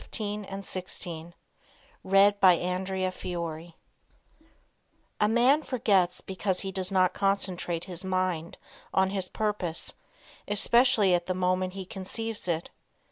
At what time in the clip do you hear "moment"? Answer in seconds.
11.35-11.73